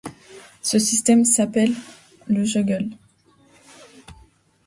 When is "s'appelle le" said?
1.25-2.43